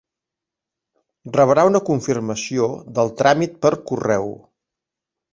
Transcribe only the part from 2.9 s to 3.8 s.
del tràmit per